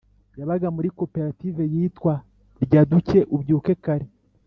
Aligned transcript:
Yabaga 0.39 0.67
muri 0.75 0.87
cooperative 0.97 1.61
yitwa 1.73 2.13
(rya 2.65 2.81
duke 2.89 3.19
ubyuke 3.35 3.73
kare) 3.83 4.07